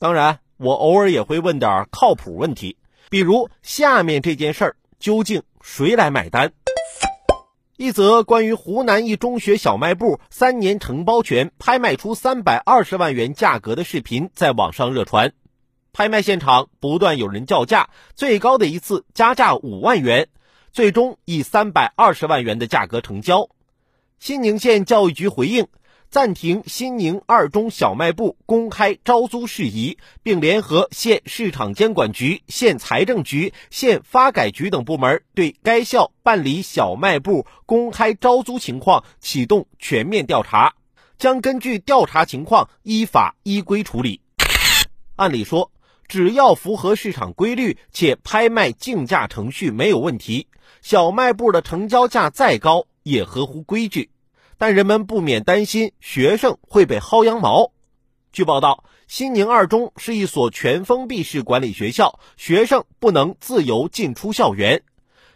[0.00, 2.78] 当然，我偶尔也会问点靠谱问题，
[3.10, 6.54] 比如下面这件事儿究竟谁来买单？
[7.76, 15.34] 一则关于湖南一中学小卖部三年承包权拍卖出三百二十万元价格的视频在网上热传，
[15.92, 20.28] 拍卖现场不断有人叫价，最高的一次加价五万元，
[20.72, 23.50] 最终以三百二十万元的价格成交。
[24.18, 25.68] 新宁县教育局回应。
[26.10, 40.74] 暂停新宁二中小卖部公开招租事宜，并联合县市场监管局、县财政局、县发改局等部门，对该校办理小卖部公开招租情况启动全面调查，
[41.16, 44.20] 将根据调查情况依法依规处理。
[45.14, 45.70] 按理说，
[46.08, 50.48] 只要符合市场规律且拍卖竞价程序没有问题，
[50.82, 54.10] 小卖部的成交价再高也合乎规矩。
[54.60, 57.72] 但人们不免担心学生会被薅羊毛。
[58.30, 64.82] 据报道，新宁二中是一所全封闭式管理学校，学生不能自由进出校园。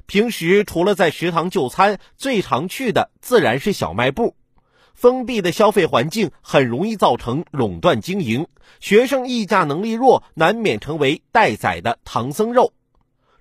[0.04, 4.36] 平时除了在食堂就餐，最常去的自然是小卖部。
[4.92, 8.46] 封闭的消费环境很容易造成垄断经营，
[8.78, 12.74] 学生议价能力弱，难免成为待宰的唐僧肉。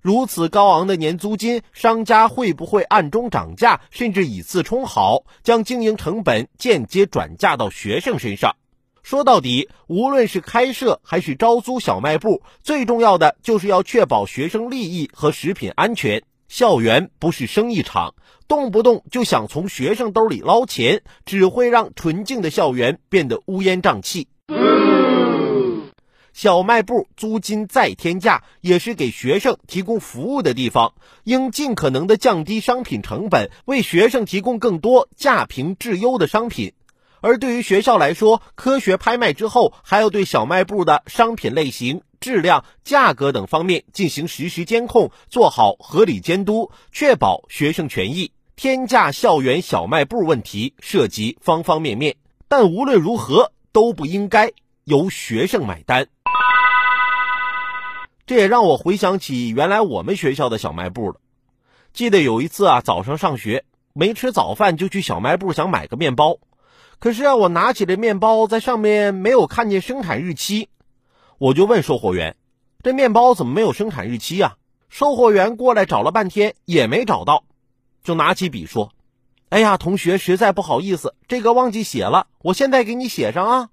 [0.03, 8.57] 如此高昂的年租金，商家会不会暗中涨价，甚至以次充好，将经营成本间接转嫁到学生身上？
[9.01, 16.21] 说到底，无论是开设还是招租小卖部，最重要的就是要确保学生利益和食品安全。
[16.49, 18.13] 校园不是生意场，
[18.49, 24.27] 动不动就想从学生兜里捞钱，只会让纯净的校园变得乌烟瘴气。
[26.34, 36.73] 小卖部租金再天价，也是给学生提供服务的地方，应尽可能的降低商品成本，为学生提供更多价平质优的商品。
[37.22, 48.34] 而对于学校来说，科学拍卖之后，还要对小卖部的商品类型、质量、价格等方面进行实时监控，做好合理监督，确保学生权益。
[48.56, 52.17] 天价校园小卖部问题涉及方方面面，
[52.49, 54.52] 但无论如何都不应该
[54.83, 56.08] 由学生买单。
[58.26, 61.16] 这也让我回想起原来我们学校的小卖部了。
[61.92, 66.38] 记得有一次啊，早上上学没吃早饭，就去小卖部想买个面包。
[67.00, 70.70] 可是啊，我拿起这面包，在上面没有看见生产日期，
[71.38, 72.38] 我就问售货员
[72.82, 74.55] ：“这面包怎么没有生产日期呀？”
[74.90, 77.44] 售货员过来找了半天也没找到，
[78.04, 78.92] 就拿起笔说
[79.50, 83.70] ：“哎呀，同学，实在不好意思，这个忘记写了，我现在给你写上啊。”